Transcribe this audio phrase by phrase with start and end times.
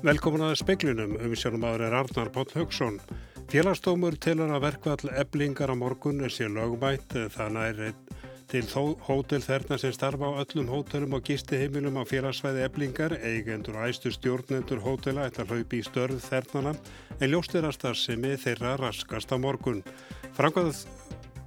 [0.00, 2.94] Velkomin að speiklinum, umsjónum aður er Arnar Póll Haugsson.
[3.52, 7.92] Félagsdómur tilur að verkvall eblingar á morgun sé lögmætt, þannig er
[8.48, 8.62] til
[9.04, 13.90] hótel þerna sem starfa á öllum hótelum og gisti heimilum á félagsvæði eblingar, eigendur og
[13.90, 16.72] æstu stjórnendur hótela ætla hlaupi í störð þernana
[17.20, 19.84] en ljóstirast að semi þeirra raskast á morgun.
[20.32, 20.80] Frangað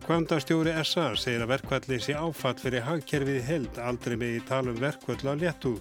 [0.04, 5.32] Kvandastjóri SA segir að verkvalli sé áfatt fyrir hagkerfið held aldrei með í talum verkvall
[5.32, 5.80] á léttúð.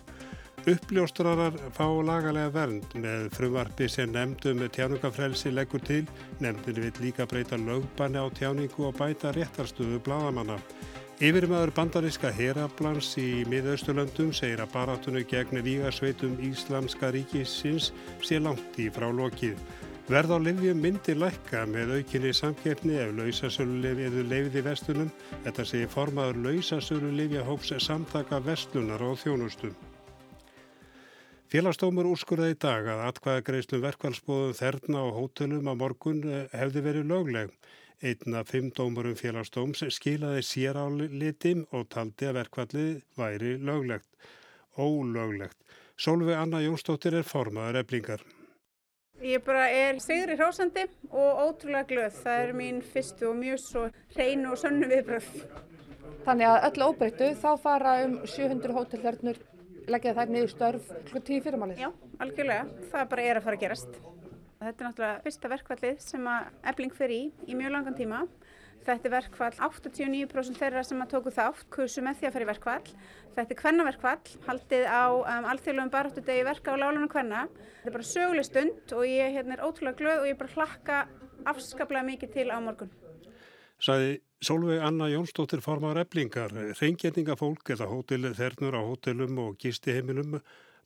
[0.63, 6.05] Uppljóstrarar fá lagalega vernd með frumvarfi sem nefndum tjáningafrelsi leggur til.
[6.39, 10.61] Nefndinu vil líka breyta lögbanni á tjáningu og bæta réttarstöðu bladamanna.
[11.19, 17.91] Yfirmaður bandaríska heraplans í miðausturlöndum segir að barátunum gegn vígasveitum Íslamska ríkisins
[18.23, 19.59] sé langt í frá lokið.
[20.07, 25.15] Verð á livjum myndir lækka með aukinni samkeppni ef lausasölulefi eða leifiði vestunum.
[25.43, 29.75] Þetta segir formaður lausasölulefi hóps samtaka vestunar og þjónustum.
[31.53, 36.83] Félagsdómur úrskurða í dag að atkvæða greiðslum verkvælsbóðum þerna og hótelum á morgun eh, hefði
[36.87, 37.51] verið lögleg.
[38.01, 44.09] Einna fimm dómurum félagsdóms skilaði sér á litim og taldi að verkvallið væri löglegt.
[44.81, 45.59] Ólöglegt.
[46.01, 48.25] Solveig Anna Jónsdóttir er formaður eblingar.
[49.21, 52.17] Ég bara er sigri hrósandi og ótrúlega glöð.
[52.25, 53.87] Það er mín fyrstu og mjög svo
[54.17, 55.29] hreinu og sönnu viðbröð.
[56.25, 59.49] Þannig að öllu óbreyttu þá fara um 700 hótelþörnur
[59.93, 61.83] leggja þær niður störf klukk tíu fyrirmálið.
[61.85, 61.91] Já,
[62.23, 62.89] algjörlega.
[62.93, 64.01] Það bara er að fara að gerast.
[64.63, 68.23] Þetta er náttúrulega fyrsta verkvallið sem að ebling fer í í mjög langan tíma.
[68.83, 72.49] Þetta er verkvall 89% þeirra sem að tóku þátt, kursu með því að fara í
[72.49, 72.95] verkvall.
[73.37, 77.45] Þetta er kvennaverkvall, haldið á um, alþjóðlegum baráttudegi verka á lálunum kvenna.
[77.83, 81.05] Þetta er bara söguleg stund og ég hérna, er ótrúlega glöð og ég bara hlakka
[81.53, 82.91] afskaplega mikið til á morgun.
[83.83, 90.37] Sæði Solveig Anna Jónsdóttir formar eblingar, reyngetningafólk eða hótel þernur á hótelum og gistiheimilum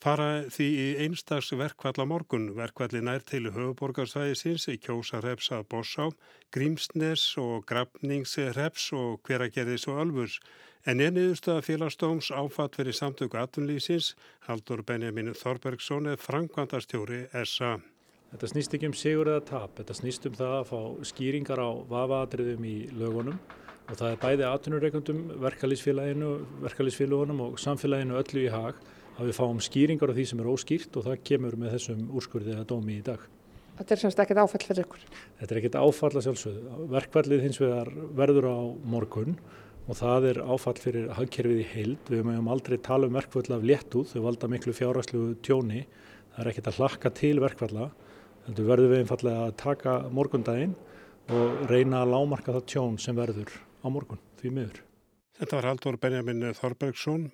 [0.01, 2.47] fara því í einstags verkvall á morgun.
[2.57, 6.07] Verkvalli nær til höfuborgarsvæðisins, kjósarreps að Bossá,
[6.53, 10.39] Grímsnes og Grafningsreps og hveragerðis og Ölfurs.
[10.87, 14.15] En enniðustu að félagsdóms áfatt fyrir samtöku atunlýsins,
[14.49, 17.77] Haldur Benjamin Þorbergsson er frangvandastjóri SA.
[18.37, 21.71] Þetta snýst ekki um sigur eða tap, þetta snýst um það að fá skýringar á
[21.89, 23.39] vafaadriðum í lögunum
[23.87, 26.29] og það er bæði aðtunurreikundum, verkalýsfélaginu,
[26.67, 28.77] verkalýsfélagunum og samfélaginu öllu í hag
[29.17, 32.61] að við fáum skýringar á því sem er óskýrt og það kemur með þessum úrskurðið
[32.61, 33.27] að dómi í dag.
[33.81, 35.11] Þetta er semst ekkert áfall fyrir ykkur?
[35.41, 36.79] Þetta er ekkert áfall að sjálfsögðu.
[36.93, 39.39] Verkvallið hins vegar verður á morgun
[39.89, 42.11] og það er áfall fyrir hagkerfið í heild.
[42.13, 45.87] Við mögum aldrei tala um verkvall af léttúð, þau valda miklu fjárhæslu tjóni.
[46.35, 47.95] Það er ekkert að hlakka til verkvalla
[48.47, 50.77] heldur verðum við einfallega að taka morgundaginn
[51.35, 53.51] og reyna að lámarka það tjón sem verður
[53.83, 54.83] á morgun því miður.
[55.37, 57.27] Þetta var Haldur Benjamin Þorbergsson.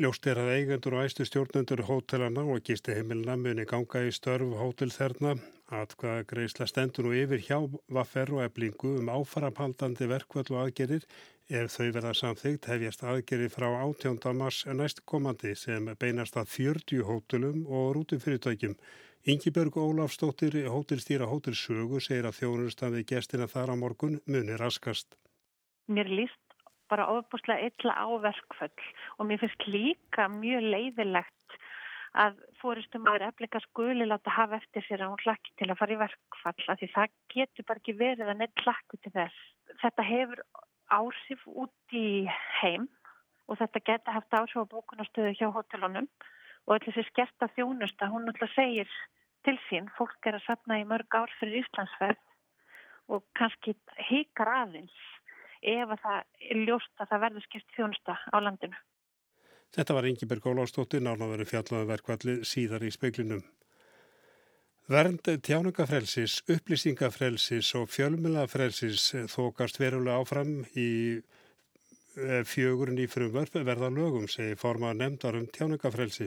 [0.00, 4.54] Ljóst er að eigendur og æstu stjórnendur hótelana og gisti heimilina muni ganga í störf
[4.60, 5.34] hótelþerna
[5.76, 7.58] að hvaða greiðsla stendur nú yfir hjá
[7.92, 11.04] vaffer og eblingu um áfarapaldandi verkvöld og aðgerir
[11.50, 14.18] ef þau verða samþygt hefjast aðgerir frá 18.
[14.38, 18.76] mars næstkomandi sem beinast að 40 hótelum og rútufyrirtækjum.
[19.28, 25.12] Yngibjörg Ólafstóttir, hótelstýra hótelsögu, segir að þjónustan við gestina þar á morgun muni raskast.
[25.92, 26.56] Mér líst
[26.88, 28.86] bara ofbúslega illa á verkföll
[29.18, 31.58] og mér finnst líka mjög leiðilegt
[32.16, 35.94] að fóristum aður efleika skuli láta hafa eftir sér að hún hlakki til að fara
[35.98, 39.46] í verkfall af því það getur bara ekki verið að neitt hlakku til þess.
[39.84, 40.44] Þetta hefur
[40.88, 42.08] áhrif út í
[42.62, 42.88] heim
[43.52, 46.08] og þetta getur haft áhrif á bókunastöðu hjá hótelunum
[46.70, 48.90] og þessi skerta þjónusta, hún náttúrulega segir
[49.46, 52.20] til sín, fólk er að sapna í mörg ár fyrir Íslandsferð
[53.10, 53.74] og kannski
[54.10, 54.98] híkar aðeins
[55.60, 58.78] ef að það er ljóst að það verður skert þjónusta á landinu.
[59.70, 63.42] Þetta var Ingeberg Ólástóttir, nánaveru fjallaðu verkvalli síðar í speiklinum.
[64.90, 70.90] Vernd tjáningafrelsis, upplýsingafrelsis og fjölmjölafrelsis þókast verulega áfram í
[71.20, 76.26] eh, fjögurinn í frumvörf verða lögum, segi forma nefndar um tjáningafrelsi.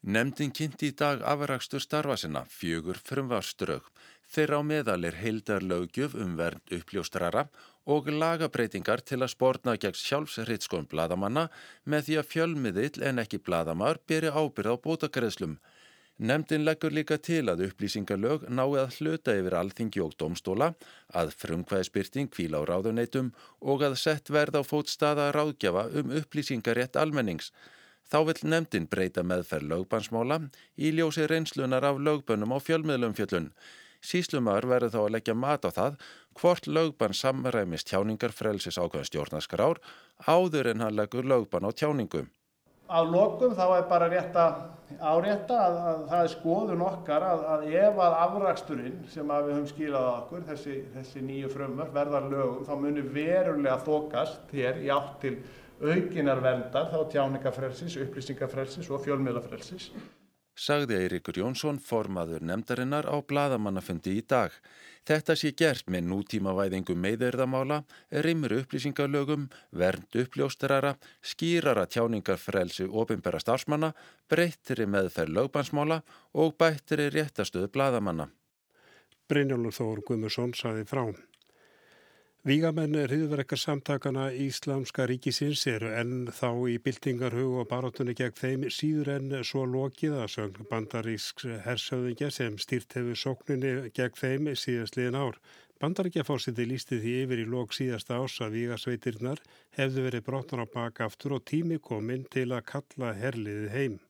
[0.00, 3.84] Nemndin kynnti í dag afrakstur starfa sinna fjögur frumvarströg.
[4.32, 7.42] Þeirra á meðal er heildar lögjöf um vernd uppljóstrara
[7.84, 11.50] og lagabreitingar til að spórna gegn sjálfsriðskon bladamanna
[11.84, 15.58] með því að fjölmiðill en ekki bladamar beri ábyrð á bótagreðslum.
[16.16, 20.70] Nemndin leggur líka til að upplýsingarlög nái að hluta yfir alþingi og domstóla,
[21.12, 27.52] að frumkvæðspyrting kvíla á ráðuneytum og að sett verð á fótstaða ráðgjafa um upplýsingarétt almennings.
[28.10, 30.40] Þá vil nefndin breyta meðferð lögbansmála
[30.74, 33.52] í ljósi reynslunar af lögbönnum á fjölmiðlumfjöllun.
[34.02, 36.00] Síslumar verður þá að leggja mat á það
[36.40, 39.78] hvort lögbann samræmist tjáningar frelsis ákveðan stjórnaskrár
[40.26, 42.24] áður en hann leggur lögbann á tjáningu.
[42.90, 44.56] Af lokum þá er bara rétt að
[44.98, 49.54] árétta að, að það er skoðun okkar að, að ef að afraksturinn sem að við
[49.54, 54.82] höfum skilað á okkur, þessi, þessi nýju frumvörf verðar lögum, þá munir verulega þokast hér
[54.82, 55.36] í átt til
[55.80, 59.90] aukinar verndar, þá tjáningafrelsis, upplýsingafrelsis og fjölmiðlafrelsis
[60.60, 64.52] sagði Eirikur Jónsson formaður nefndarinnar á bladamannafundi í dag.
[65.08, 67.80] Þetta sé gert með nútímavæðingu meðeirðamála,
[68.26, 73.94] rimur upplýsingalögum, vernd uppljósterara, skýrara tjáningarfrelsi ofinbæra starfsmanna,
[74.28, 76.02] breyttri meðferð lögbansmála
[76.36, 78.28] og bættri réttastöðu bladamanna.
[79.30, 81.06] Brynjólfur Þór Guðmursson saði frá.
[82.40, 89.10] Vígamenn hriðverkar samtakana Íslamska ríkisins eru enn þá í byltingarhug og barátunni gegn þeim síður
[89.18, 95.20] enn svo lokið að sögn bandarísk hersöðingja sem stýrt hefur sókninni gegn þeim síðast liðin
[95.20, 95.36] ár.
[95.84, 99.44] Bandaríkjafórsiti lísti því yfir í lok síðasta ás að vígasveitirnar
[99.76, 104.00] hefðu verið brotnar á baka aftur og tími kominn til að kalla herliðið heim.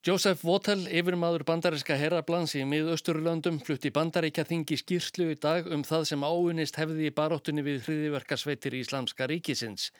[0.00, 6.06] Joseph Votel, yfirmaður bandaríska herrablans í miðausturlöndum, flutti bandaríkja þingi skýrslu í dag um það
[6.08, 9.90] sem áunist hefði í baróttunni við hriðiverkarsveitir Íslamska ríkisins.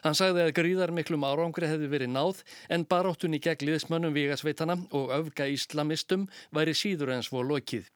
[0.00, 2.40] Hann sagði að gríðar miklum árangri hefði verið náð
[2.72, 6.24] en baróttunni gegn liðsmönnum vigasveitana og öfga íslamistum
[6.56, 7.90] væri síður en svo lokið.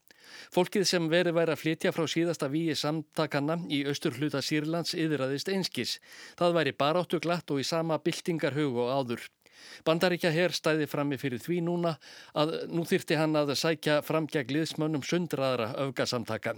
[0.53, 5.49] Fólkið sem verið væri að flytja frá síðasta víi samtakana í austur hluta Sýrlands yðraðist
[5.49, 5.97] einskis.
[6.37, 9.25] Það væri baróttu glatt og í sama byltingarhug og áður.
[9.87, 11.97] Bandaríkja herr stæði frammi fyrir því núna
[12.35, 16.57] að nú þyrti hann að sækja fram gegn liðsmönnum sundraðra öfgasamtaka.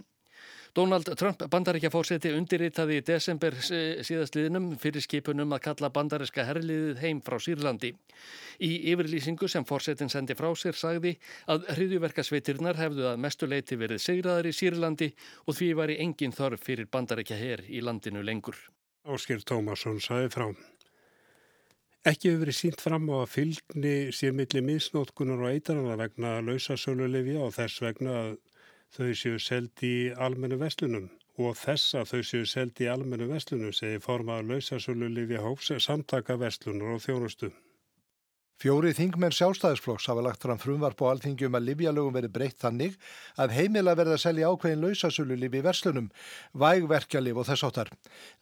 [0.76, 7.22] Donald Trump bandaríkja fórseti undirritaði í desember síðastliðnum fyrir skipunum að kalla bandaríska herrliðið heim
[7.25, 7.94] frá Sýrlandi.
[8.60, 11.14] Í yfirlýsingu sem fórsetin sendi frá sér sagði
[11.48, 15.12] að hriðjuverkasveitirnar hefðu að mestuleiti verið segraðar í Sýrlandi
[15.46, 18.60] og því var í engin þörf fyrir bandaríkja herr í landinu lengur.
[19.08, 20.50] Áskil Tómasson sagði frá.
[22.06, 27.35] Ekki hefur verið sínt fram á að fylgni sér milli misnótkunar og eitarana vegna lausasölulefi
[27.43, 28.29] og þess vegna að
[28.94, 31.08] þau séu seldi í almennu vestlunum
[31.43, 36.94] og þess að þau séu seldi í almennu vestlunum segi formað lausasölulefi hóps samtaka vestlunar
[36.94, 37.50] og þjónustu.
[38.56, 42.94] Fjóri þingmenn sjálfstæðisflokks hafa lagt fram frumvarp á alþingjum að livjalögum verið breytt þannig
[43.37, 46.06] að heimila verða að selja ákveðin lausasölu lifi í verslunum,
[46.56, 47.91] vægverkjalif og þess áttar.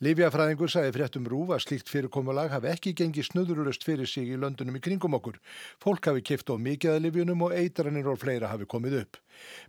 [0.06, 4.78] Livjafræðingur sagði fréttum rúf að slíkt fyrirkomulag hafi ekki gengið snöðurulust fyrir sig í löndunum
[4.78, 5.40] í kringum okkur.
[5.82, 9.18] Fólk hafi kipt á mikið að livjunum og eitranir og fleira hafi komið upp.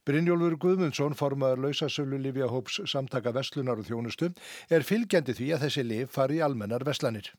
[0.06, 4.30] Brynjólfur Guðmundsson, formaður lausasölu livjahóps samtaka verslunar og þjónustu,
[4.70, 7.34] er fylgjandi því að þessi liv fari í almennar verslanir.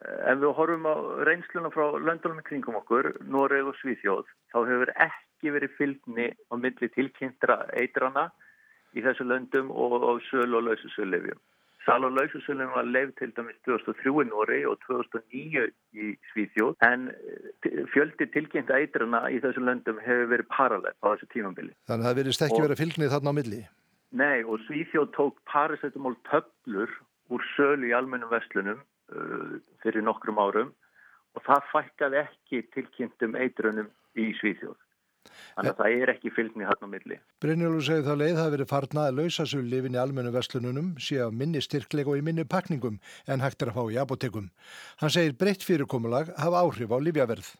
[0.00, 0.96] Ef við horfum á
[1.28, 6.54] reynsluna frá löndunum í kringum okkur, Noreg og Svíþjóð, þá hefur ekki verið fylgni á
[6.56, 8.30] milli tilkynntra eitrana
[8.96, 11.40] í þessu löndum og, og söl og laususöllefjum.
[11.84, 17.10] Sal og laususöllefjum var leif til dæmis 2003 í Noreg og 2009 í Svíþjóð, en
[17.12, 21.76] eh, fjöldi tilkynnta eitrana í þessu löndum hefur verið paralell á þessu tímambili.
[21.92, 23.60] Þannig að það verist ekki verið fylgnið þarna á milli?
[24.16, 26.96] Nei, og Svíþjóð tók paracetamol töflur
[27.30, 28.80] úr sölu í almennum vestlunum
[29.82, 30.70] fyrir nokkrum árum
[31.36, 34.78] og það fækkaði ekki tilkynntum eitrunum í Svíþjóð.
[35.54, 37.16] Þannig að það er ekki fylgni hann á milli.
[37.44, 41.18] Brynjólfur segir þá leið það verið farnað að lausa svo lifin í almennu vestlununum sé
[41.20, 42.96] á minni styrkleg og í minni pakningum
[43.28, 44.48] en hægt er að fá í apotekum.
[45.02, 47.52] Hann segir breytt fyrirkomulag hafa áhrif á lífjaverð.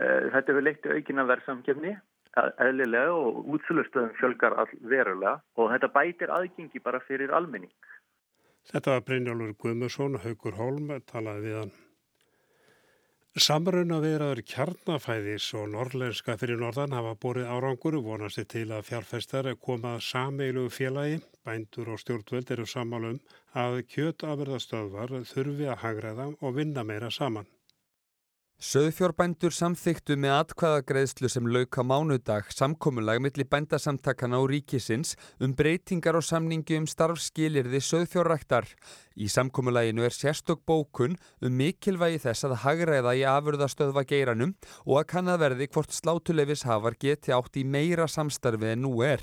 [0.00, 1.96] Uh, þetta hefur leitt aukina verðsamkjöfni
[2.38, 7.72] eðlilega og útsölustöðum fjölgar all verulega og þetta bætir aðgengi bara fyrir almenning.
[8.68, 11.72] Þetta var Brynjólfur Guðmusson, Haugur Holm, talaði við hann.
[13.38, 19.48] Samruna viðraður kjarnafæðis og norrlenska fyrir norðan hafa borið árangur og vonast til að fjárfestar
[19.66, 23.20] komað sameilu félagi, bændur og stjórnvöld eru sammálum
[23.54, 27.46] að kjötafverðastöðvar þurfi að hagraða og vinna meira saman.
[28.60, 36.26] Söðfjórbændur samþyktu með atkvæðagreðslu sem lauka mánudag samkomulag millir bændasamtakana og ríkisins um breytingar og
[36.28, 38.68] samningi um starfskilirði söðfjórræktar.
[39.20, 44.54] Í samkommulaginu er sérstök bókun um mikilvægi þess að hagræða í afurðastöðva geiranum
[44.86, 49.20] og að kannadverði hvort slátulefis hafar geti átt í meira samstarfið en nú er.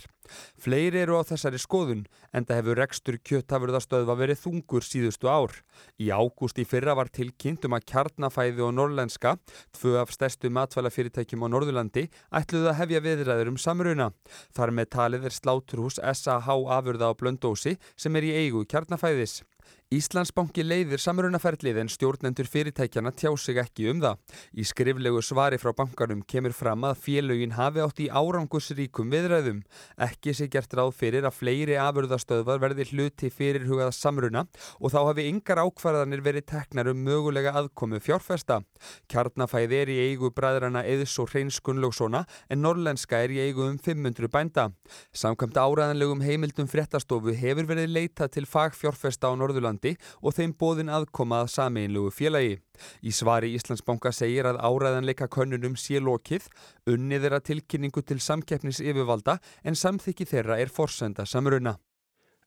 [0.59, 2.03] Fleiri eru á þessari skoðun
[2.35, 5.55] en það hefur rekstur kjöttafurðastöðva verið þungur síðustu ár.
[5.97, 9.37] Í ágúst í fyrra var tilkynnt um að kjarnafæði og norrlenska,
[9.73, 14.11] tvö af stærstu matvælafyrirtækjum á Norðurlandi, ætluðu að hefja viðræður um samruna.
[14.53, 19.41] Þar með talið er sláturhús SAH afurða á Blöndósi sem er í eigu kjarnafæðis.
[19.87, 24.17] Íslandsbanki leiðir samrunaferlið en stjórnendur fyrirtækjana tjá sig ekki um það.
[24.59, 29.61] Í skriflegu svari frá bankanum kemur fram að félögin hafi átt í árangusríkum viðræðum.
[29.95, 34.43] Ekki sé gert ráð fyrir að fleiri afurðastöðvar verði hluti fyrirhugaða samruna
[34.81, 38.59] og þá hafi yngar ákvarðanir verið teknar um mögulega aðkomu fjárfesta.
[39.07, 43.79] Kjarnafæði er í eigu bræðrana Eðs og Hreins Gunnlaugsona en norlenska er í eigu um
[43.79, 44.67] 500 bænda.
[45.15, 51.41] Samkvæmt áræðanlegum heimildum fréttastofu hefur verið leita til fagfjárfesta á Norðurlandi og þeim bóðin aðkoma
[51.43, 52.57] að sameinlugu félagi.
[53.01, 56.47] Í svari Íslandsbanka segir að áræðanleika könnunum sé lokið,
[56.87, 61.77] unnið þeirra tilkynningu til samkeppnis yfirvalda en samþykki þeirra er forsenda samruna.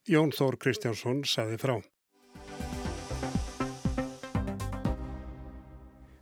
[0.08, 1.80] Jón Þór Kristjánsson saði frá.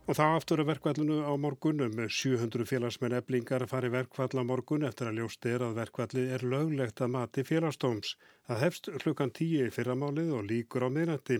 [0.09, 1.99] Og það aftur að verkvallinu á morgunum.
[2.09, 7.03] 700 félagsmenn eblingar fari verkvall á morgun eftir að ljóst er að verkvalli er löglegt
[7.05, 8.15] að mati félagstóms.
[8.49, 11.37] Það hefst klukkan 10 í fyrramálið og líkur á miðnætti.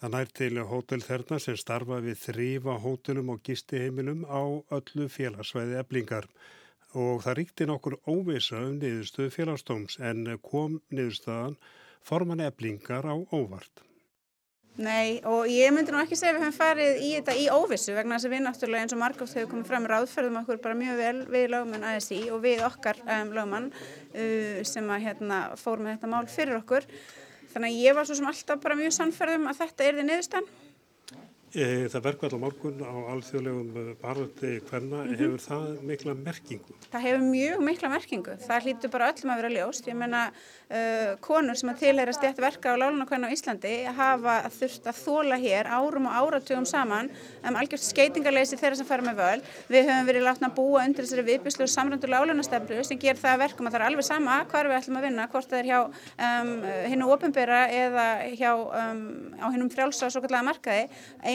[0.00, 4.42] Það nær til hótel þerna sem starfa við þrýfa hótelum og gistiheimilum á
[4.80, 6.26] öllu félagsvæði eblingar.
[6.98, 11.54] Og það ríkti nokkur óvisa um niðurstöðu félagstóms en kom niðurstöðan
[12.02, 13.86] forman eblingar á óvart.
[14.78, 17.94] Nei og ég myndi nú ekki segja að við höfum farið í þetta í óvissu
[17.96, 21.00] vegna þess að við náttúrulega eins og margótt hefur komið fram ráðferðum okkur bara mjög
[21.00, 25.96] vel við lögumenn ASI og við okkar um, lögumann uh, sem að hérna fór með
[25.96, 26.86] þetta mál fyrir okkur.
[27.50, 30.48] Þannig að ég var svo sem alltaf bara mjög sannferðum að þetta er því niðurstan.
[31.48, 35.16] Það verkvall á morgun á alþjóðlegum baröndi hverna, mm -hmm.
[35.16, 36.74] hefur það mikla merkingu?
[36.92, 38.32] Það hefur mjög mikla merkingu.
[38.36, 39.88] Það hlýtur bara öllum að vera ljóst.
[39.88, 44.50] Ég menna uh, konur sem að tilheyra stjætt verka á láluna hverna á Íslandi hafa
[44.50, 47.10] þurft að þóla hér árum og áratugum saman
[47.42, 49.40] um algjörst skeitingarleysi þeirra sem fara með völ.
[49.72, 53.38] Við höfum verið látna að búa undir þessari viðbyslu og samröndu lálunastefnu sem ger það
[53.38, 55.80] verkum að það er alveg sama hvar við ætlum að vinna, hvort það er hjá
[56.28, 57.06] um, hinnu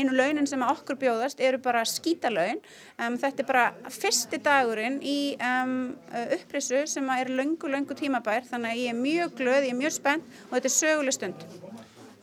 [0.03, 2.61] einu launin sem að okkur bjóðast eru bara skítalaun.
[2.99, 5.93] Um, þetta er bara fyrsti dagurinn í um,
[6.37, 9.97] upprisu sem er löngu, löngu tímabær þannig að ég er mjög glöð, ég er mjög
[9.97, 11.47] spennt og þetta er söguleg stund.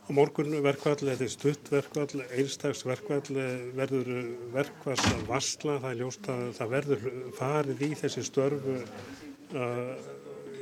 [0.01, 3.35] Á morgun verkvall, þetta er stuttverkvall, einstagsverkvall,
[3.77, 4.09] verður
[4.51, 7.05] verkvall að vassla, það er ljóst að það verður
[7.37, 10.09] farið í þessi störfu uh,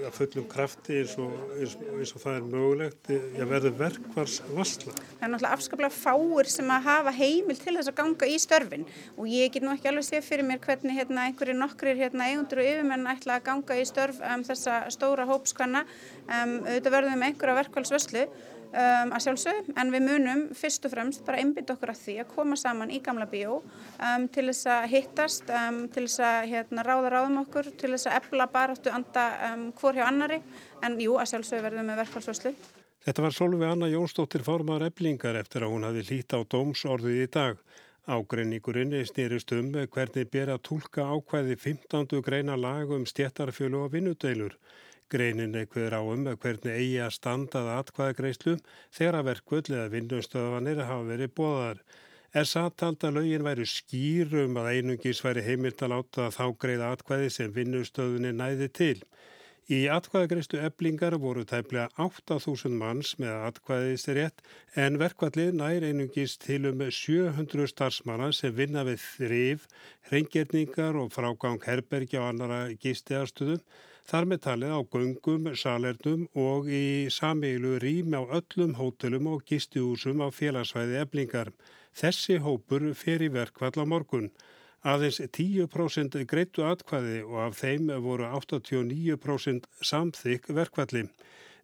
[0.07, 4.93] að fullum krafti eins og, eins, eins og það er mögulegt að verður verkvars vassla.
[4.93, 8.85] Það er náttúrulega afskaplega fáir sem að hafa heimil til þess að ganga í störfin
[9.15, 12.63] og ég get nú ekki alveg séð fyrir mér hvernig hérna, einhverjir nokkrir hérna, eigundur
[12.63, 15.83] og yfirmenn ætla að ganga í störf um, þessa stóra hópskvanna.
[16.29, 18.27] Um, auðvitað verðum einhverja verkvælsvöslu
[18.69, 22.27] Um, að sjálfsög, en við munum fyrst og fremst bara einbytt okkur að því að
[22.35, 26.83] koma saman í gamla bíó um, til þess að hittast, um, til þess að hérna,
[26.85, 29.23] ráða ráðum okkur, til þess að ebla baráttu anda
[29.79, 30.37] hvor hjá annari,
[30.85, 32.53] en jú, að sjálfsög verðum við verkfallsvöslu.
[33.07, 37.29] Þetta var Solveig Anna Jónsdóttir formar eblingar eftir að hún hafi lít á dómsorðið í
[37.33, 37.63] dag.
[38.09, 42.21] Ágreiningurinn snýrist um hvernig ber að tólka ákvæði 15.
[42.21, 44.59] greina lag um stjættarfjölu og vinnudeilur.
[45.09, 48.55] Greinin eitthvað á um hvernig eigi að standað atkvæðagreislu
[48.97, 51.81] þegar að verkvöld eða vinnustöðvanir hafa verið bóðar.
[52.45, 57.55] Sattald að lögin væri skýrum að einungis væri heimilt að láta þá greiða atkvæði sem
[57.55, 58.97] vinnustöðunni næði til.
[59.69, 64.41] Í atkvæðagreistu eblingar voru tæplega 8.000 manns með atkvæðisrétt
[64.83, 69.67] en verkvallið nær einungis til um 700 starfsmanna sem vinna við þrif,
[70.09, 73.61] hreingerningar og frágang herbergi á annara gistiðarstöðum
[74.09, 80.23] Þar með talið á göngum, salernum og í sameilu rými á öllum hótelum og gistihúsum
[80.25, 81.51] á félagsvæði eblingar.
[81.93, 84.31] Þessi hópur fer í verkvall á morgun.
[84.81, 91.05] Aðeins 10% greittu atkvæði og af þeim voru 89% samþykk verkvalli.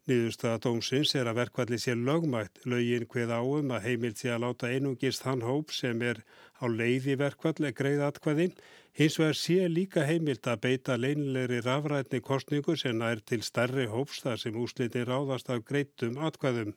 [0.06, 4.70] Nýðurstaða dómsins er að verkvalli sé lögmætt, lögin hveð áum að heimilt sé að láta
[4.70, 6.22] einungist þann hóp sem er
[6.62, 8.52] á leiði verkvalli greið atkvæði
[8.96, 14.40] Hins vegar sé líka heimilt að beita leinlegri rafrætni kostningu sem er til starri hópstar
[14.40, 16.72] sem úsliti ráðast af greitum atkvæðum.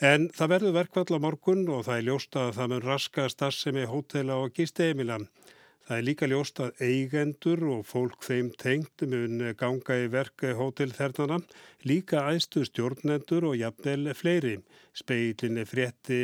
[0.00, 3.84] En það verður verkvall á morgun og það er ljósta að það mun raska starfsemi
[3.90, 5.18] hótela og gisteimila.
[5.84, 11.42] Það er líka ljósta að eigendur og fólk þeim tengt mun ganga í verk hótelþernana,
[11.84, 14.56] líka æstu stjórnendur og jafnvel fleiri.
[14.96, 16.22] Speilinni frétti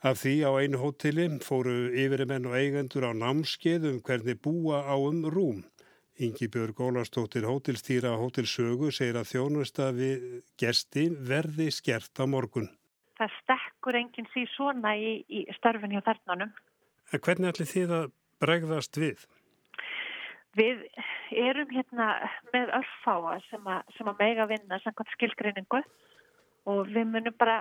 [0.00, 4.96] Af því á einu hóteli fóru yfirmenn og eigendur á námskeið um hvernig búa á
[4.96, 5.58] um rúm.
[6.16, 12.70] Ingi Björg Ólarstóttir hótelstýra á hótelsögu segir að þjónusta við gesti verði skert á morgun.
[13.20, 16.56] Það stekkur enginn síð svona í, í starfin hjá þernanum.
[17.12, 18.08] En hvernig ætli þið að
[18.40, 19.28] bregðast við?
[20.56, 20.80] Við
[21.44, 22.08] erum hérna
[22.54, 25.84] með örfáa sem að, sem að mega vinna samkvæmt skilgreiningu
[26.72, 27.60] og við munum bara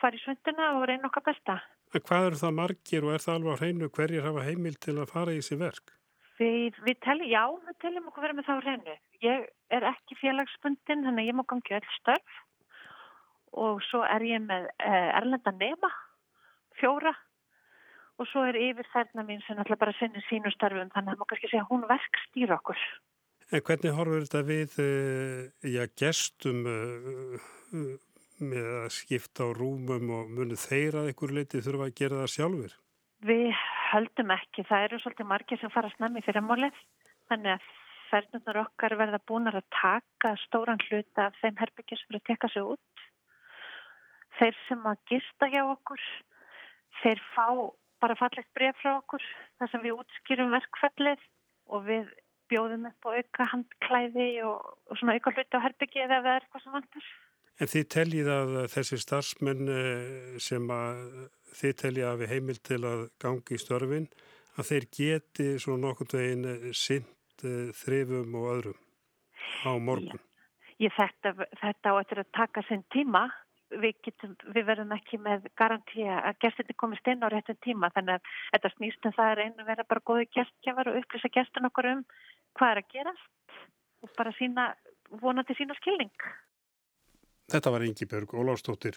[0.00, 1.60] fara í svönduna og reyna okkar besta.
[1.94, 4.96] En hvað eru það margir og er það alveg á hreinu hverjir hafa heimil til
[4.98, 5.92] að fara í þessi verk?
[6.36, 8.96] Við, við teljum, já, við teljum okkur verið með það á hreinu.
[9.24, 12.42] Ég er ekki félagsbundin, þannig að ég má gangi öll störf
[13.56, 15.88] og svo er ég með eh, erlenda nema,
[16.76, 17.14] fjóra
[18.20, 21.30] og svo er yfir þærna mín sem alltaf bara sinnir sínu starfum þannig að maður
[21.32, 22.82] kannski segja hún verk stýra okkur.
[23.54, 24.76] En hvernig horfur þetta við
[25.70, 27.36] já, gestum uh,
[27.72, 27.92] uh,
[28.40, 32.32] með að skipta á rúmum og munu þeir að einhver leiti þurfa að gera það
[32.34, 32.76] sjálfur?
[33.26, 33.48] Við
[33.92, 34.66] höldum ekki.
[34.68, 36.78] Það eru svolítið margir sem fara snemmi fyrir málið
[37.30, 37.68] þannig að
[38.10, 42.52] ferðunar okkar verða búinar að taka stóran hluta af þeim herbyggjum sem eru að teka
[42.52, 43.04] sig út.
[44.36, 46.02] Þeir sem að gista hjá okkur,
[47.02, 47.48] þeir fá
[48.04, 49.24] bara fallegt bref frá okkur
[49.58, 51.22] þar sem við útskýrum verkfallið
[51.72, 52.10] og við
[52.50, 56.66] bjóðum upp á auka handklæði og, og svona auka hluti á herbyggi eða er eitthvað
[56.66, 57.08] sem vantar.
[57.56, 60.66] En þið teljið að þessi starfsmenn eh, sem
[61.56, 64.08] þið teljið að við heimil til að gangi í störfin
[64.56, 68.80] að þeir geti svona nokkur veginn eh, sint eh, þrifum og öðrum
[69.64, 70.22] á morgun.
[70.80, 71.32] Ég, þetta,
[71.62, 73.24] þetta á eftir að taka sinn tíma
[73.72, 78.18] við, getum, við verðum ekki með garantíja að gestinni komist inn á réttum tíma þannig
[78.18, 81.68] að þetta snýst um það er einu að vera bara góði gestgjafar og upplýsa gestin
[81.70, 82.04] okkur um
[82.58, 83.56] hvað er að gerast
[84.04, 84.68] og bara sína,
[85.22, 86.12] vonandi sína skilning.
[87.46, 88.96] Þetta var Ingi Björg Óláfstóttir.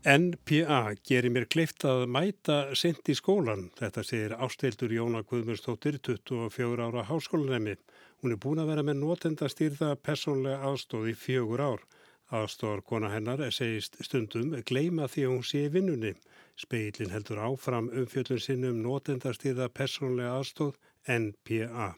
[0.00, 3.66] NPA gerir mér kleift að mæta sent í skólan.
[3.76, 7.76] Þetta segir ásteildur Jóna Guðmundstóttir, 24 ára háskólanemi.
[8.24, 11.84] Hún er búin að vera með notendastýrða personlega aðstóð í fjögur ár.
[12.32, 16.16] Aðstóðar kona hennar segist stundum gleima því að hún sé vinnunni.
[16.56, 21.92] Speilin heldur áfram umfjöldun sinnum notendastýrða personlega aðstóð NPA.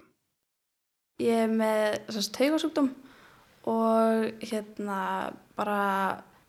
[1.20, 1.98] Ég er með
[2.32, 2.88] taugasúkdóm
[3.68, 4.98] og hérna
[5.56, 5.80] bara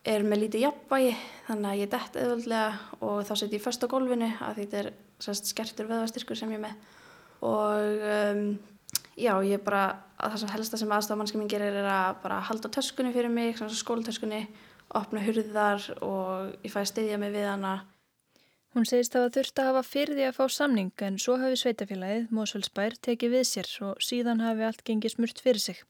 [0.04, 1.14] er með lítið jafnvægi
[1.48, 4.90] þannig að ég dett eðvöldlega og þá set ég först á gólfinu að þetta er
[5.24, 6.76] sérst, skertur veðvastyrkur sem ég er með.
[7.44, 8.44] Og um,
[9.20, 9.86] já ég bara
[10.18, 13.60] að það sem helsta sem aðstofamannski minn gerir er að bara halda töskunni fyrir mig,
[13.60, 14.46] skólutöskunni
[14.94, 17.78] opna hurðar og ég fæ að styðja mig við hana
[18.74, 22.24] Hún segist að það þurfti að hafa því að fá samning en svo hafi sveitafélagið,
[22.34, 25.84] Mósfellsbær, tekið við sér og síðan hafi allt gengið smurt fyrir sig.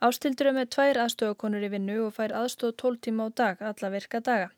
[0.00, 3.90] Ástildur er með tvær aðstofakonur í vinnu og fær aðstof 12 tíma á dag, alla
[3.92, 4.50] virka daga.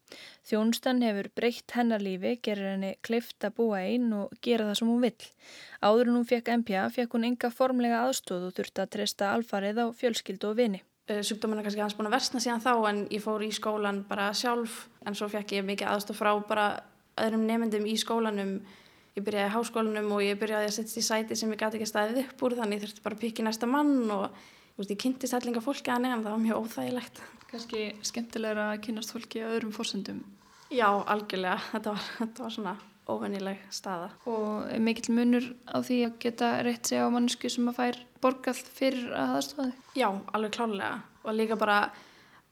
[0.46, 4.90] Þjónustan hefur breytt hennar lífi, gerir henni kleift að búa einn og gera það sem
[4.90, 5.30] hún vill.
[5.82, 9.82] Áður en hún fekk MPA fekk hún enga formlega aðstof og þurfti að treysta alfarið
[9.82, 10.82] á fjölskyldu og vini.
[11.08, 14.28] Sjúkdóminn er kannski hans búin að versna síðan þá en ég fór í skólan bara
[14.36, 16.66] sjálf en svo fekk ég mikið aðstof frá bara
[17.24, 18.58] öðrum nefndum í skólanum.
[19.16, 21.90] Ég byrjaði í háskólanum og ég byrjaði að setja í sæti sem ég gæti ekki
[21.90, 24.28] staðið upp úr þannig ég þurfti bara að pikka í næsta mann og
[24.78, 27.22] veist, ég kynntist hellinga fólki að nefn, það var mjög óþægilegt.
[27.48, 30.20] Kanski skemmtilegra að kynast fólki að öðrum fórsöndum?
[30.68, 31.58] Já, algjörlega.
[31.72, 32.74] Þetta var, þetta var svona
[33.08, 34.10] óvennileg staða.
[34.28, 38.58] Og mikill munur á því að geta rétt sig á mannsku sem að fær borgall
[38.58, 39.86] fyrir að aðstofa þig?
[39.96, 40.92] Já, alveg klálega.
[41.24, 41.78] Og líka bara,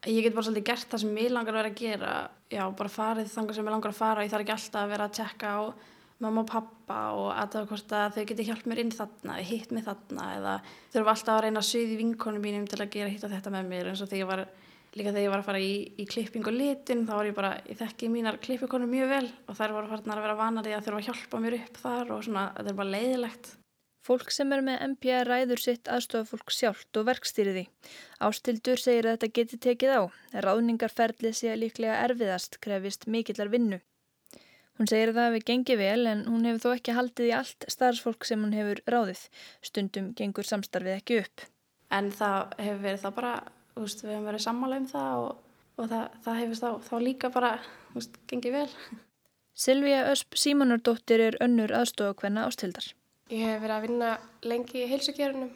[0.04, 2.14] ég get bara svolítið gert það sem ég langar að vera að gera.
[2.52, 4.24] Já, bara farið þangar sem ég langar að fara.
[4.26, 5.60] Ég þarf ekki alltaf að vera að tjekka á
[6.22, 9.84] mamma og pappa og aðtöða hvort að þau geti hjálp mér inn þarna hitt mig
[9.84, 10.54] þarna eða
[10.94, 13.68] þurfa alltaf að reyna að suði vinkonum mínum til að gera hitt og þetta með
[13.72, 14.42] mér eins og þegar ég var
[14.96, 17.52] líka þegar ég var að fara í, í klipping og litin þá var ég bara,
[17.68, 20.86] ég þekki mínar klippikonum mjög vel og þær voru farin að vera vanar í að
[20.86, 23.50] þurfa að hjálpa mér upp þar og svona, þetta er bara leiðilegt.
[24.06, 27.64] Fólk sem er með MPA ræður sitt aðstofa fólk sjálft og verkstýriði.
[28.22, 30.02] Ástildur segir að þetta geti tekið á.
[30.46, 33.80] Ráðningarferðlið sé líklega erfiðast krefist mikillar vinnu.
[34.76, 37.66] Hún segir að það hefur gengið vel en hún hefur þó ekki haldið í allt
[37.72, 39.22] starfsfólk sem hún hefur ráðið.
[39.64, 41.46] Stundum gengur samstarfið ekki upp.
[41.96, 43.32] En það hefur verið þá bara,
[43.78, 45.40] veist, við hefum verið sammála um það og,
[45.80, 47.52] og það, það hefur þá, þá líka bara
[47.96, 48.68] veist, gengið vel.
[49.56, 52.92] Silvíja Ösp Símonardóttir er önnur aðstofakvenna ástildar.
[53.26, 54.08] Ég hef verið að vinna
[54.46, 55.48] lengi í heilsugjörunum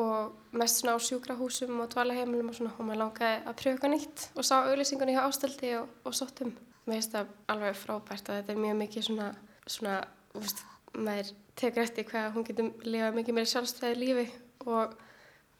[0.00, 3.92] og mest svona á sjúkrahúsum og dvalaheimilum og svona og maður langaði að pröfa eitthvað
[3.94, 6.52] nýtt og sá auðlýsingunni hjá ástildi og, og sóttum.
[6.86, 9.30] Mér finnst það alveg frábært að þetta er mjög mikið svona,
[9.66, 9.96] svona,
[10.40, 10.62] úrst,
[10.96, 14.28] maður tekur eftir hvað hún getur lifað mikið meira sjálfstæði lífi
[14.66, 14.96] og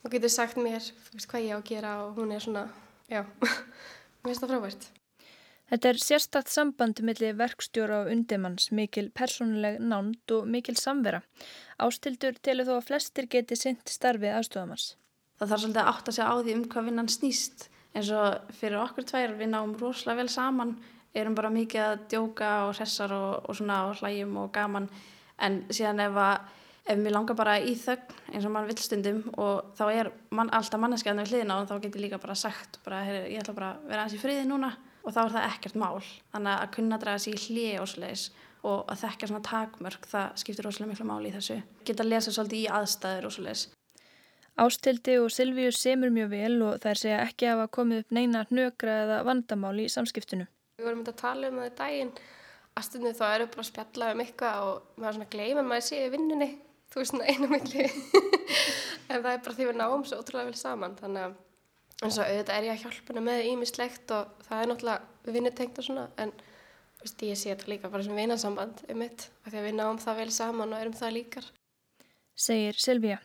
[0.03, 2.67] hún getur sagt mér, þú veist, hvað ég á að gera og hún er svona,
[3.07, 3.23] já,
[4.23, 4.91] mér finnst það frábært.
[5.71, 11.21] Þetta er sérstatt sambandi millir verkstjóra og undimanns, mikil persónuleg nánd og mikil samvera.
[11.79, 14.97] Ástildur telur þó að flestir geti synt starfið aðstofamanns.
[15.39, 18.81] Það þarf svolítið að átta sig á því um hvað vinnan snýst eins og fyrir
[18.83, 20.75] okkur tvær við náum rosalega vel saman
[21.17, 24.91] erum bara mikið að djóka og hressar og, og svona og hlægjum og gaman
[25.43, 26.51] en síðan ef að
[26.91, 30.51] ef mér langar bara í þögn eins og mann vill stundum og þá er man,
[30.55, 33.73] alltaf manneskjaðan við hliðina og þá getur líka bara sagt bara, hey, ég ætla bara
[33.75, 34.73] að vera aðeins í friði núna
[35.05, 35.99] og þá er það ekkert mál.
[36.35, 40.41] Þannig að kunna draga sér í hlið og sliðis og að þekka svona takmörk það
[40.43, 41.61] skiptir rosalega miklu máli í þessu.
[41.89, 43.69] Geta að lesa svolítið í aðstæður og sliðis
[44.61, 48.43] Ástildi og Silvíu semur mjög vel og þær segja ekki að hafa komið upp neina
[48.51, 50.45] hnökra eða vandamál í samskiptunu.
[50.77, 52.11] Við vorum að tala um það í daginn
[52.77, 56.03] að stundum þá eru bara að spjalla um eitthvað og maður svona gleyma maður sé
[56.05, 56.51] í vinnunni
[56.91, 57.89] þú veist svona einu milli.
[59.11, 61.33] En það er bara því við náum svo ótrúlega vel saman þannig að
[62.01, 65.81] eins og auðvitað er ég að hjálpa henni með ímislegt og það er náttúrulega vinnutengt
[65.81, 66.33] og svona en
[67.01, 70.01] veist, ég sé þetta líka bara sem vinasamband um mitt af því að við náum
[70.01, 71.51] það vel saman og erum það líkar.
[72.41, 73.19] Segir Silvíja.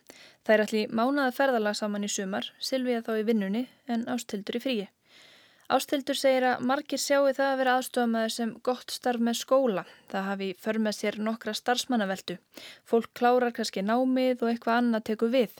[0.44, 4.64] Það er allir mánaða ferðalag saman í sumar, Silvíja þá í vinnunni en ástildur í
[4.66, 4.90] fríi.
[5.66, 9.84] Ástildur segir að margir sjáu það að vera aðstofamæður sem gott starf með skóla.
[10.12, 12.36] Það hafi för með sér nokkra starfsmannaveldu.
[12.86, 15.56] Fólk klárar kannski námið og eitthvað annað teku við.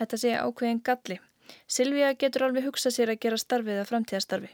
[0.00, 1.20] Þetta segja ákveðin galli.
[1.66, 4.50] Silvíja getur alveg hugsað sér að gera starfið að framtíðastarfi.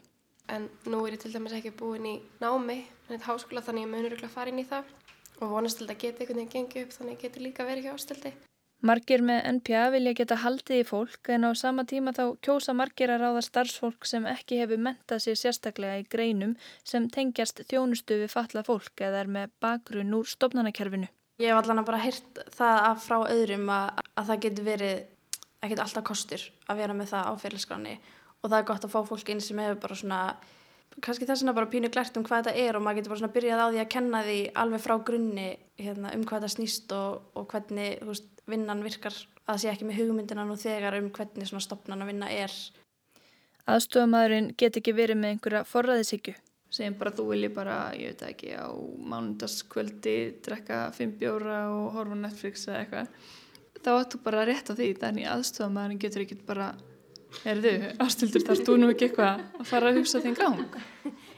[0.50, 3.92] En nú er ég til dæmis ekki búin í námi, en þetta háskóla þannig ég
[3.94, 4.94] munur ekki að fara inn í það
[5.40, 7.92] og vonast að geta einhvern veginn gengið upp þannig að ég geti líka verið hjá
[7.94, 8.32] ástildi.
[8.80, 13.12] Margir með NPA vilja geta haldið í fólk en á sama tíma þá kjósa margir
[13.12, 16.54] að ráða starfsfólk sem ekki hefur mentað sér sérstaklega í greinum
[16.88, 21.10] sem tengjast þjónustu við falla fólk eða er með bakgrunn úr stopnanakerfinu.
[21.40, 25.04] Ég hef allan að bara heyrt það frá öðrum að, að það getur verið
[25.60, 27.98] ekkert alltaf kostur að vera með það á fyrirskráni
[28.40, 30.20] og það er gott að fá fólk inn sem hefur bara svona
[30.98, 33.34] kannski þess vegna bara pínu glært um hvað þetta er og maður getur bara svona
[33.36, 37.22] byrjað á því að kenna því alveg frá grunni hérna, um hvað þetta snýst og,
[37.38, 41.50] og hvernig veist, vinnan virkar að það sé ekki með hugmyndina nú þegar um hvernig
[41.50, 42.54] svona stopnan að vinna er.
[43.70, 46.34] Aðstofamæðurinn get ekki verið með einhverja forræðisíkju.
[46.70, 52.18] Segjum bara þú vilji bara, ég veit ekki, á mánundaskvöldi drekka fimm bjóra og horfa
[52.18, 53.30] Netflix eða eitthvað.
[53.80, 56.72] Þá ættu bara rétt á því, þannig aðstofamæðurinn getur ekki bara
[57.46, 60.58] Erðu, ástildur, þarfst þú nú ekki eitthvað að fara að hugsa þinn gang?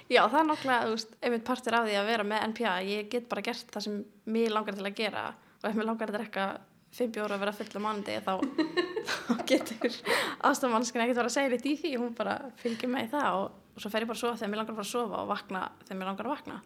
[0.09, 0.77] Já, það er nokkla,
[1.21, 3.99] einmitt partur af því að vera með NPA, ég get bara gert það sem
[4.33, 5.27] mér langar til að gera
[5.61, 6.47] og ef mér langar að drekka
[6.93, 8.33] fimm bjóra og vera fulla mánundi þá,
[9.29, 10.01] þá getur
[10.49, 13.57] aðstofmannskina ekkert vera að segja þetta í því, hún bara fylgir mig í það og,
[13.77, 15.33] og svo fer ég bara að sofa þegar mér langar að fara að sofa og
[15.33, 16.63] vakna þegar mér langar að vakna.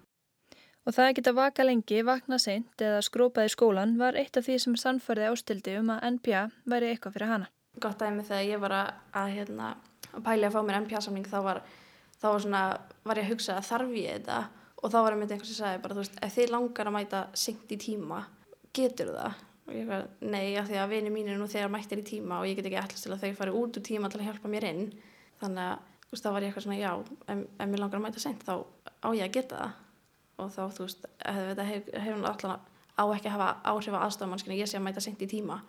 [0.87, 4.45] Og það að geta vaka lengi, vakna seint eða skrópað í skólan var eitt af
[4.47, 7.49] því sem sannfærði ástildi um að NPA væri eitthvað fyrir hana.
[7.83, 9.71] Gott dæmi þegar ég var að, að, hérna,
[10.13, 11.59] að pæli að fá mér MPA-samling þá var,
[12.21, 12.61] þá var, svona,
[13.03, 14.37] var ég að hugsa að þarf ég þetta?
[14.77, 17.23] Og þá var einmitt einhvers sem sagði bara þú veist, ef þið langar að mæta
[17.43, 18.21] senkt í tíma,
[18.79, 19.41] getur það?
[19.67, 22.39] Og ég var, nei, af því að vini mín er nú þegar mættir í tíma
[22.39, 24.53] og ég get ekki allast til að þau fari út úr tíma til að hjálpa
[24.53, 24.85] mér inn.
[25.43, 28.47] Þannig að þá var ég eitthvað svona, já ef, ef mér langar að mæta senkt
[28.47, 29.75] þá á ég að geta það
[30.37, 34.05] og þá, þú veist, þetta hefur hef, hef alltaf á ekki að hafa áhrif á
[34.07, 35.61] aðstofmannskinu, ég sé að mæta senkt í tíma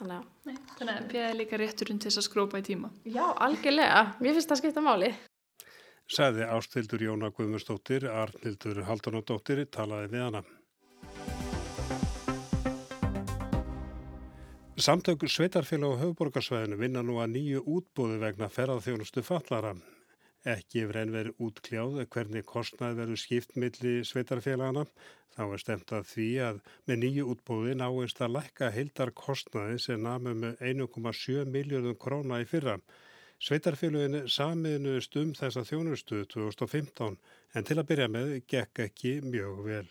[0.00, 2.88] Þannig að, Þannig að PA er líka rétturinn til þess að skrópa í tíma.
[3.04, 3.98] Já, algjörlega.
[4.24, 5.10] Mér finnst það að skipta máli.
[6.10, 10.42] Saði ástildur Jóna Guðmundsdóttir, Arnildur Haldunadóttir, talaði við hana.
[14.80, 19.74] Samtök Sveitarfélag og höfuborgarsvæðinu vinna nú að nýju útbúðu vegna ferðarþjónustu fallara.
[20.48, 24.86] Ekki yfir enn verið útkljáð hvernig kostnað verður skipt milli sveitarfélagana.
[25.36, 30.00] Þá er stemt að því að með nýju útbúði náist að lækka heildar kostnaði sem
[30.00, 32.78] namum með 1,7 miljóðum króna í fyrra.
[33.40, 37.20] Sveitarfélaginu samiðnuðist um þessa þjónustu 2015
[37.54, 39.88] en til að byrja með gekk ekki mjög vel.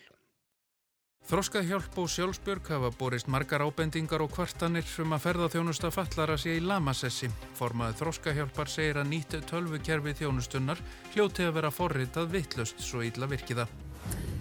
[1.29, 6.63] Þróskahjálp og sjálfsbjörg hafa borist margar ábendingar og kvartanir um að ferðarþjónusta fallara sé í
[6.65, 7.29] lamasessi.
[7.59, 10.81] Formaði Þróskahjálpar segir að nýtt tölvukerfi þjónustunnar
[11.13, 13.67] hljóti að vera forritað vittlust svo ítla virkiða.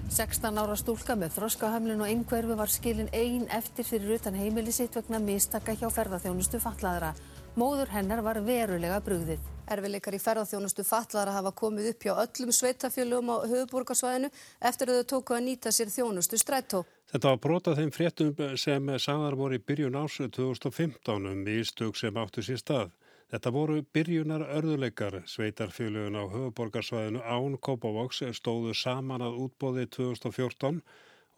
[0.09, 4.97] 16 ára stúlka með þróskahömlun og einhverfu var skilin einn eftir fyrir utan heimili sitt
[4.97, 7.13] vegna mistaka hjá ferðarþjónustu fallara.
[7.61, 9.58] Móður hennar var verulega brugðið.
[9.69, 14.31] Erfileikar í ferðarþjónustu fallara hafa komið upp hjá öllum sveitafjölum á höfuborgarsvæðinu
[14.71, 16.85] eftir að þau tóku að nýta sér þjónustu strættó.
[17.13, 22.17] Þetta var brotað þeim fréttum sem sagðar voru í byrjun ásu 2015 um ístug sem
[22.17, 22.95] áttu sér stað.
[23.29, 25.19] Þetta voru byrjunar örðuleikar.
[25.29, 30.81] Sveitarfjölugun á höfuborgarsvæðinu Án Kópavóks stóðu saman að útbóði 2014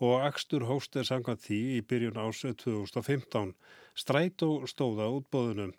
[0.01, 3.57] og Akstur hóst er sangað því í byrjun ásu 2015.
[3.99, 5.75] Strætó stóða útbóðunum.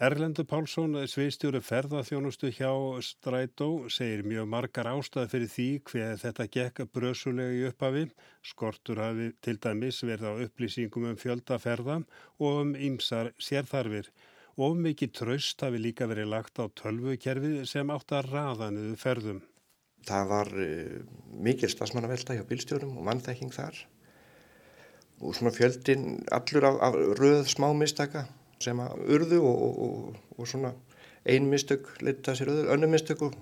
[0.00, 2.70] Erlendur Pálsson, sviðstjóri ferðarþjónustu hjá
[3.04, 8.06] Strætó, segir mjög margar ástæði fyrir því hver þetta gekk brösulega í upphafi.
[8.40, 12.00] Skortur hafi til dæmis verið á upplýsingum um fjöldaferða
[12.40, 14.08] og um ýmsar sérþarfir.
[14.56, 19.40] Of mikið tröst hafi líka verið lagt á tölvukerfið sem átt að raða niður ferðum.
[20.08, 21.00] Það var uh,
[21.36, 23.84] mikil stafsmannavelta hjá bílstjórum og mannþekking þar
[25.22, 28.26] og svona fjöldin allur af, af röð smá mistaka
[28.64, 30.72] sem að urðu og, og, og, svona
[31.28, 33.38] ein mistök leta sér önnu mistök og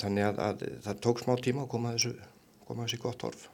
[0.00, 2.14] þannig að, að það tók smá tíma að koma þessu,
[2.66, 3.48] koma þessu gott horf.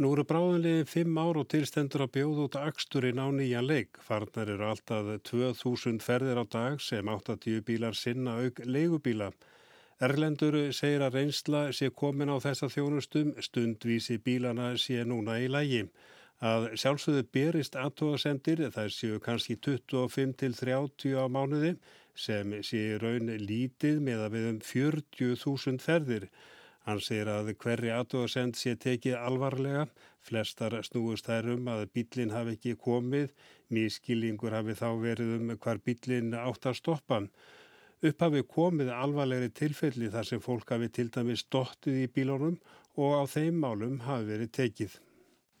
[0.00, 3.98] Nú eru bráðinlega fimm ár og tilstendur að bjóða út aksturinn á nýjan leik.
[4.06, 9.32] Farnar eru alltaf 2000 ferðir á dag sem 80 bílar sinna auk leigubíla.
[10.00, 15.82] Erlendur segir að reynsla sé komin á þessa þjónustum, stundvísi bílana sé núna í lægi.
[16.40, 21.74] Að sjálfsögðu berist aðtóðasendir, það séu kannski 25 til 30 á mánuði,
[22.16, 26.24] sem sé raun lítið með að við um 40.000 ferðir.
[26.88, 29.84] Hann segir að hverri aðtóðasend sé tekið alvarlega,
[30.24, 33.36] flestar snúist þær um að bílinn hafi ekki komið,
[33.68, 37.20] mískillingur hafi þá verið um hvar bílinn átt að stoppa.
[38.00, 42.56] Upp hafi komið alvarlegri tilfelli þar sem fólk hafi til dæmis dottið í bílónum
[42.96, 44.98] og á þeim málum hafi verið tekið.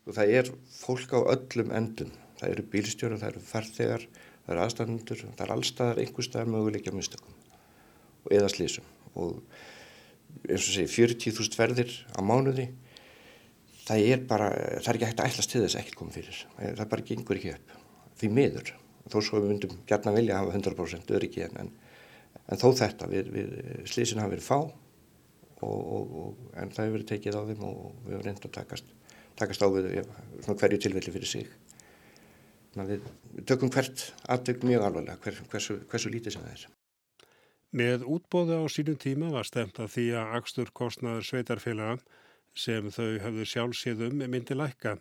[0.08, 2.12] Það er fólk á öllum endun.
[2.40, 4.06] Það eru bílstjórar, það eru farþegar,
[4.46, 7.36] það eru aðstæðnundur, það er allstaðar einhverstaðar möguleikja mistökum
[8.24, 8.86] og eða slísum.
[9.18, 9.38] Og
[10.48, 12.70] eins og segi 40.000 ferðir á mánuði,
[13.86, 16.42] það er bara, það er ekki hægt að ætla stiðis ekkert komið fyrir.
[16.58, 17.74] Það bara gengur ekki upp.
[18.20, 18.74] Því miður.
[19.10, 21.70] Þó svo við myndum gætna vilja að hafa 100% öryggi en,
[22.46, 23.54] en þó þetta, við, við
[23.90, 27.80] slísin hafa verið fá og, og, og, en það hefur verið tekið á þeim og
[28.04, 28.92] við hefum reynd að takast,
[29.40, 29.88] takast á við
[30.46, 31.50] hverju tilfelli fyrir sig.
[32.76, 36.66] Við, við tökum hvert aðtök mjög alvarlega, hver, hversu, hversu lítið sem það er.
[37.80, 41.98] Með útbóðu á sínum tíma var stemt að því að axtur kostnaður sveitarfélaga
[42.58, 44.96] sem þau hafðu sjálfséðum myndi lækka.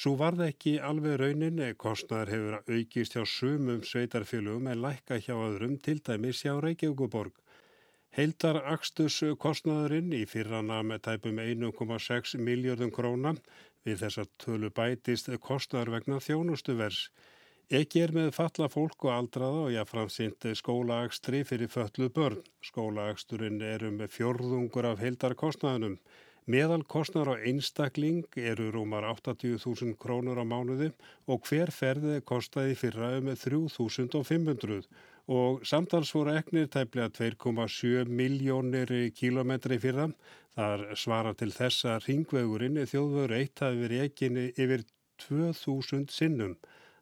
[0.00, 5.34] Svo var það ekki alveg raunin, kostnar hefur aukist hjá sumum sveitarfélugum en lækka hjá
[5.36, 7.34] öðrum til dæmis hjá Reykjavíkuborg.
[8.16, 13.36] Heildar Akstus kostnaðurinn í fyrrana með tæpum 1,6 miljardum króna
[13.86, 17.04] við þessar tölu bætist kostnaður vegna þjónustuvers.
[17.70, 22.40] Ekki er með falla fólk og aldraða og jáfnframsýnt skólaakstri fyrir föllu börn.
[22.66, 26.00] Skólaaksturinn er um fjörðungur af heildar kostnaðunum.
[26.50, 30.90] Meðal kostnar á einstakling eru rúmar 80.000 krónur á mánuði
[31.30, 34.88] og hver ferði kostaði fyrra um 3.500
[35.30, 40.08] og samtals voru eknir tæplega 2,7 miljónir kílometri fyrra.
[40.58, 44.82] Þar svara til þess að ringvegurinn þjóðvöru eitt hafi verið ekinni yfir
[45.22, 46.56] 2.000 sinnum.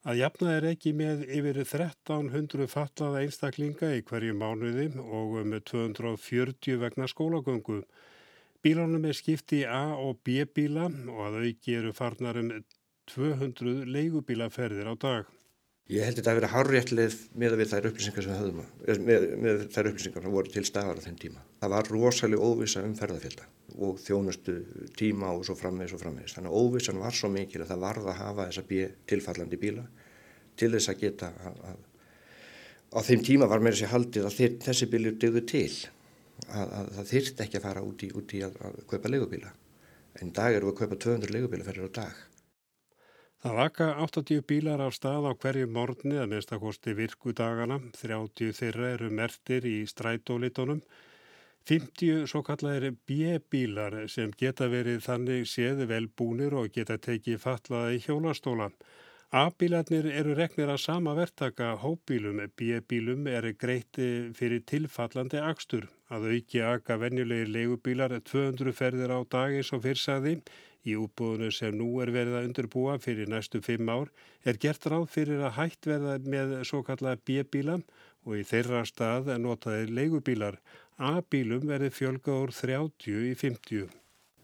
[0.08, 6.78] Að jafna er ekki með yfir 1300 fallaða einstaklinga í hverju mánuði og um 240
[6.84, 7.80] vegna skólagöngu.
[8.62, 12.52] Bílánum er skipti í A og B bíla og að auki eru farnar um
[13.08, 15.37] 200 leigubílaferðir á dag.
[15.88, 18.98] Ég held þetta að vera hárréttlið með að við þær upplýsingar sem við höfum, eh,
[19.08, 21.44] með, með þær upplýsingar sem voru til staðar á þenn tíma.
[21.62, 23.46] Það var rosalega óvisa um ferðarfjölda
[23.86, 24.56] og þjónustu
[25.00, 26.36] tíma og svo frammeðis og frammeðis.
[26.36, 29.86] Þannig að óvisan var svo mikil að það varða að hafa þessa B tilfallandi bíla
[30.60, 31.80] til þess að geta að, að
[32.92, 35.72] á þeim tíma var meira sér haldið að þeir, þessi bílir dögðu til
[36.52, 38.60] að, að það þyrst ekki að fara út í, út í að,
[38.92, 39.56] kaupa legubíla.
[40.20, 42.24] En dag eru að kaupa 200 legubíla fyrir á dag.
[43.38, 47.76] Það vaka 80 bílar á stað á hverju morgni að minnstakosti virkudagana.
[47.94, 50.80] 30 þeirra eru mertir í strætólitónum.
[51.70, 58.72] 50 svo kallar B-bílar sem geta verið þannig séð velbúnir og geta tekið fatlaði hjólastóla.
[59.28, 64.00] A-bílarnir eru reknir að sama verktaka hópbílum, B-bílum er greitt
[64.34, 65.84] fyrir tilfallandi akstur.
[66.08, 70.40] Að auki aka venjulegir leigubílar 200 ferðir á dag eins og fyrrsaði.
[70.88, 74.08] Í útbúðinu sem nú er verið að undirbúa fyrir næstu fimm ár
[74.48, 77.80] er gert ráð fyrir að hætt verða með svo kallar B-bíla
[78.24, 80.56] og í þeirra stað notaði leigubílar.
[80.96, 83.92] A-bílum verði fjölga úr 30 í 50.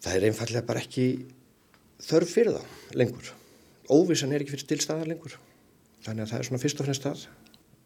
[0.04, 1.07] Það er einfallega bara ekki
[2.04, 3.33] þörf fyrir það lengur.
[3.94, 5.38] Óvissan er ekki fyrir til staðar lengur.
[6.04, 7.26] Þannig að það er svona fyrst og fremst stað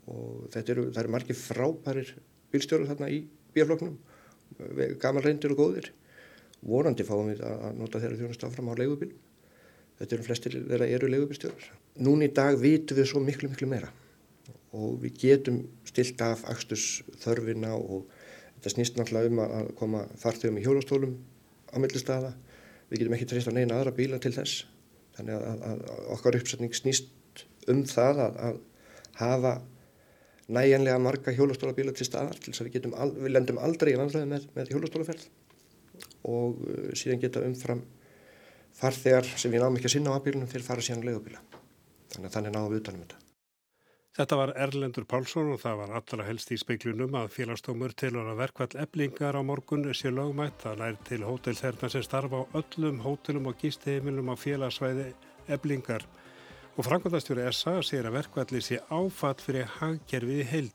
[0.09, 2.14] og eru, eru margir frábærir
[2.53, 3.23] bílstjóru þarna í
[3.55, 3.99] bíafloknum
[5.03, 5.90] gaman reyndir og góðir
[6.66, 9.12] vorandi fáum við að nota þeirra þjónast áfram á leigubíl.
[9.99, 11.71] Þetta eru flestir þeirra eru leigubílstjórar.
[12.07, 13.90] Núni í dag vitum við svo miklu miklu meira.
[14.77, 18.07] Og við getum stilt af axtus þörfina og
[18.59, 21.16] þetta snýst náttúrulega um að koma farþegum í hjólastólum
[21.75, 22.35] á millistaða
[22.90, 24.66] við getum ekki treyst á neina aðra bíla til þess.
[25.18, 28.61] Þannig að, að, að okkar uppsetning snýst um það að, að
[29.18, 29.55] hafa
[30.49, 34.31] næjanlega marga hjólastólabíla til staðar til þess að við, getum, við lendum aldrei í vandræði
[34.31, 35.27] með, með hjólastólaferð
[36.25, 37.85] og uh, síðan geta umfram
[38.79, 41.41] farþegar sem við náum ekki að sinna á bílunum til að fara síðan leigubíla.
[42.13, 43.25] Þannig að þannig náum við utanum þetta.
[44.19, 48.41] Þetta var Erlendur Pálsson og það var allra helst í speiklunum að félagstómur tilur að
[48.41, 50.65] verkvall eblingar á morgun sé lögmætt.
[50.65, 55.13] Það nær til hótelþerna sem starfa á öllum hótelum og gísteimilum á félagsvæði
[55.55, 56.03] eblingar.
[56.75, 60.75] Og frangandastjóri SA segir að verkvalli sé áfatt fyrir hagkerfið heild.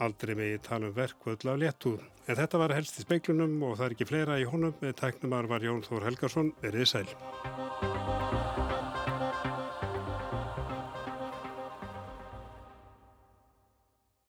[0.00, 2.00] Aldrei megi tala um verkvöld af léttúð.
[2.26, 4.76] En þetta var helst í speiklunum og það er ekki fleira í honum.
[5.02, 8.39] Tæknumar var Jón Þór Helgarsson, verið sæl.